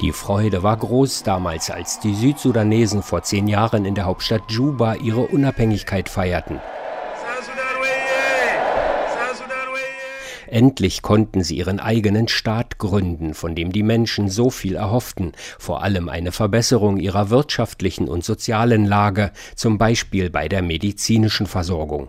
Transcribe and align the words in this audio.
Die 0.00 0.12
Freude 0.12 0.62
war 0.62 0.78
groß 0.78 1.24
damals, 1.24 1.70
als 1.70 2.00
die 2.00 2.14
Südsudanesen 2.14 3.02
vor 3.02 3.22
zehn 3.22 3.46
Jahren 3.46 3.84
in 3.84 3.94
der 3.94 4.06
Hauptstadt 4.06 4.42
Juba 4.48 4.94
ihre 4.94 5.26
Unabhängigkeit 5.26 6.08
feierten. 6.08 6.58
Endlich 10.46 11.02
konnten 11.02 11.44
sie 11.44 11.58
ihren 11.58 11.78
eigenen 11.78 12.28
Staat 12.28 12.78
gründen, 12.78 13.34
von 13.34 13.54
dem 13.54 13.72
die 13.72 13.82
Menschen 13.84 14.28
so 14.28 14.50
viel 14.50 14.74
erhofften, 14.74 15.32
vor 15.58 15.82
allem 15.82 16.08
eine 16.08 16.32
Verbesserung 16.32 16.96
ihrer 16.96 17.28
wirtschaftlichen 17.28 18.08
und 18.08 18.24
sozialen 18.24 18.86
Lage, 18.86 19.30
zum 19.54 19.76
Beispiel 19.76 20.30
bei 20.30 20.48
der 20.48 20.62
medizinischen 20.62 21.46
Versorgung. 21.46 22.08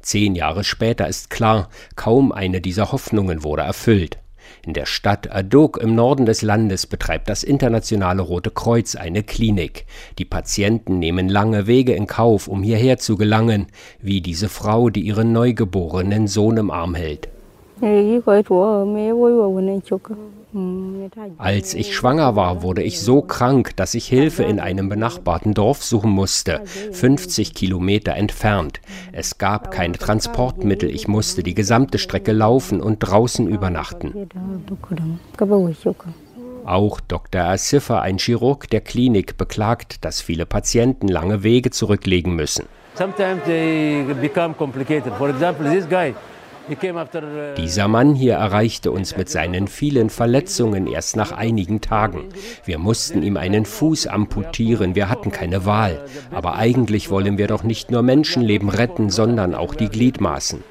Zehn 0.00 0.36
Jahre 0.36 0.64
später 0.64 1.08
ist 1.08 1.28
klar, 1.28 1.68
kaum 1.96 2.30
eine 2.30 2.60
dieser 2.60 2.92
Hoffnungen 2.92 3.42
wurde 3.42 3.62
erfüllt. 3.62 4.21
In 4.66 4.74
der 4.74 4.86
Stadt 4.86 5.34
Adok 5.34 5.78
im 5.78 5.94
Norden 5.94 6.26
des 6.26 6.42
Landes 6.42 6.86
betreibt 6.86 7.28
das 7.28 7.42
Internationale 7.42 8.22
Rote 8.22 8.50
Kreuz 8.50 8.94
eine 8.94 9.22
Klinik. 9.22 9.86
Die 10.18 10.24
Patienten 10.24 10.98
nehmen 10.98 11.28
lange 11.28 11.66
Wege 11.66 11.94
in 11.94 12.06
Kauf, 12.06 12.48
um 12.48 12.62
hierher 12.62 12.98
zu 12.98 13.16
gelangen, 13.16 13.66
wie 14.00 14.20
diese 14.20 14.48
Frau, 14.48 14.90
die 14.90 15.00
ihren 15.00 15.32
neugeborenen 15.32 16.28
Sohn 16.28 16.56
im 16.56 16.70
Arm 16.70 16.94
hält. 16.94 17.31
Als 21.38 21.74
ich 21.74 21.96
schwanger 21.96 22.36
war, 22.36 22.62
wurde 22.62 22.82
ich 22.84 23.00
so 23.00 23.22
krank, 23.22 23.74
dass 23.74 23.94
ich 23.94 24.06
Hilfe 24.06 24.44
in 24.44 24.60
einem 24.60 24.88
benachbarten 24.88 25.52
Dorf 25.52 25.82
suchen 25.82 26.12
musste, 26.12 26.62
50 26.64 27.54
Kilometer 27.54 28.14
entfernt. 28.14 28.80
Es 29.10 29.38
gab 29.38 29.72
keine 29.72 29.98
Transportmittel, 29.98 30.90
ich 30.90 31.08
musste 31.08 31.42
die 31.42 31.54
gesamte 31.54 31.98
Strecke 31.98 32.30
laufen 32.30 32.80
und 32.80 33.00
draußen 33.00 33.48
übernachten. 33.48 34.28
Auch 36.64 37.00
Dr. 37.00 37.42
Asiffa, 37.42 38.00
ein 38.00 38.18
Chirurg 38.18 38.70
der 38.70 38.82
Klinik, 38.82 39.36
beklagt, 39.36 40.04
dass 40.04 40.20
viele 40.20 40.46
Patienten 40.46 41.08
lange 41.08 41.42
Wege 41.42 41.70
zurücklegen 41.70 42.36
müssen. 42.36 42.66
Sometimes 42.94 43.42
they 43.44 44.04
become 44.20 44.54
complicated. 44.54 45.12
For 45.14 45.30
example, 45.30 45.68
this 45.68 45.88
guy 45.88 46.14
Dieser 47.56 47.88
Mann 47.88 48.14
hier 48.14 48.34
erreichte 48.34 48.92
uns 48.92 49.16
mit 49.16 49.28
seinen 49.28 49.68
vielen 49.68 50.10
Verletzungen 50.10 50.86
erst 50.86 51.16
nach 51.16 51.32
einigen 51.32 51.80
Tagen. 51.80 52.28
Wir 52.64 52.78
mussten 52.78 53.22
ihm 53.22 53.36
einen 53.36 53.64
Fuß 53.64 54.06
amputieren, 54.06 54.94
wir 54.94 55.08
hatten 55.08 55.30
keine 55.30 55.66
Wahl. 55.66 56.04
Aber 56.30 56.56
eigentlich 56.56 57.10
wollen 57.10 57.38
wir 57.38 57.46
doch 57.46 57.62
nicht 57.62 57.90
nur 57.90 58.02
Menschenleben 58.02 58.68
retten, 58.68 59.10
sondern 59.10 59.54
auch 59.54 59.74
die 59.74 59.88
Gliedmaßen. 59.88 60.62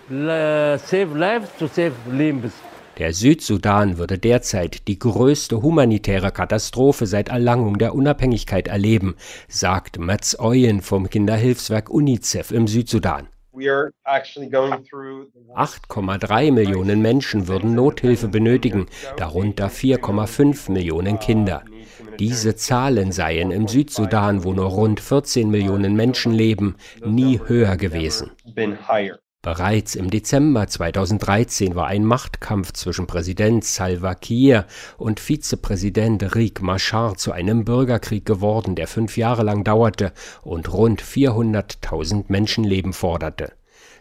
Der 2.98 3.14
Südsudan 3.14 3.98
würde 3.98 4.18
derzeit 4.18 4.88
die 4.88 5.00
größte 5.00 5.62
humanitäre 5.62 6.32
Katastrophe 6.32 7.08
seit 7.08 7.30
Erlangung 7.30 7.78
der 7.78 7.96
Unabhängigkeit 7.96 8.68
erleben, 8.68 9.16
sagt 9.48 9.98
Mats 9.98 10.40
Oyen 10.40 10.82
vom 10.82 11.10
Kinderhilfswerk 11.10 11.90
UNICEF 11.90 12.52
im 12.52 12.68
Südsudan. 12.68 13.31
8,3 13.54 16.52
Millionen 16.52 17.02
Menschen 17.02 17.50
würden 17.50 17.76
Nothilfe 17.76 18.30
benötigen, 18.30 18.88
darunter 19.18 19.68
4,5 19.68 20.72
Millionen 20.72 21.20
Kinder. 21.20 21.66
Diese 22.18 22.56
Zahlen 22.56 23.12
seien 23.12 23.52
im 23.52 23.68
Südsudan, 23.68 24.46
wo 24.46 24.54
nur 24.54 24.68
rund 24.68 25.00
14 25.00 25.50
Millionen 25.50 25.96
Menschen 25.96 26.32
leben, 26.32 26.76
nie 27.06 27.40
höher 27.46 27.78
gewesen. 27.78 28.32
Bereits 29.44 29.96
im 29.96 30.12
Dezember 30.12 30.68
2013 30.68 31.74
war 31.74 31.88
ein 31.88 32.06
Machtkampf 32.06 32.74
zwischen 32.74 33.08
Präsident 33.08 33.66
Salva 33.66 34.14
Kiir 34.14 34.68
und 35.00 35.20
Vizepräsident 35.20 36.36
Riek 36.36 36.62
Machar 36.62 37.18
zu 37.18 37.32
einem 37.32 37.66
Bürgerkrieg 37.66 38.24
geworden, 38.24 38.76
der 38.76 38.86
fünf 38.86 39.18
Jahre 39.18 39.42
lang 39.42 39.64
dauerte 39.64 40.14
und 40.44 40.72
rund 40.72 41.02
400.000 41.02 42.26
Menschenleben 42.28 42.94
forderte. 42.94 43.54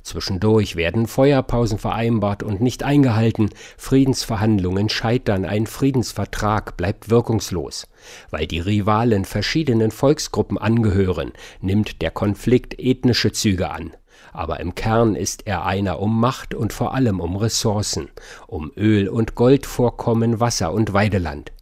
Zwischendurch 0.02 0.76
werden 0.76 1.06
Feuerpausen 1.06 1.78
vereinbart 1.78 2.42
und 2.42 2.60
nicht 2.60 2.82
eingehalten, 2.82 3.48
Friedensverhandlungen 3.78 4.90
scheitern, 4.90 5.46
ein 5.46 5.66
Friedensvertrag 5.66 6.76
bleibt 6.76 7.08
wirkungslos. 7.08 7.88
Weil 8.28 8.46
die 8.46 8.60
Rivalen 8.60 9.24
verschiedenen 9.24 9.90
Volksgruppen 9.90 10.58
angehören, 10.58 11.32
nimmt 11.62 12.02
der 12.02 12.10
Konflikt 12.10 12.78
ethnische 12.78 13.32
Züge 13.32 13.70
an 13.70 13.92
aber 14.32 14.60
im 14.60 14.74
Kern 14.74 15.14
ist 15.14 15.46
er 15.46 15.64
einer 15.64 16.00
um 16.00 16.20
Macht 16.20 16.54
und 16.54 16.72
vor 16.72 16.94
allem 16.94 17.20
um 17.20 17.36
Ressourcen, 17.36 18.08
um 18.46 18.70
Öl- 18.76 19.08
und 19.08 19.34
Goldvorkommen, 19.34 20.40
Wasser 20.40 20.72
und 20.72 20.92
Weideland. 20.92 21.52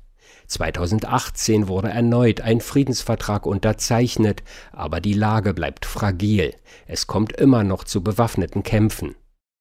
2018 0.48 1.68
wurde 1.68 1.90
erneut 1.90 2.40
ein 2.40 2.60
Friedensvertrag 2.60 3.44
unterzeichnet, 3.44 4.42
aber 4.72 5.00
die 5.00 5.12
Lage 5.12 5.52
bleibt 5.52 5.84
fragil. 5.84 6.54
Es 6.86 7.06
kommt 7.06 7.32
immer 7.32 7.64
noch 7.64 7.84
zu 7.84 8.02
bewaffneten 8.02 8.62
Kämpfen. 8.62 9.14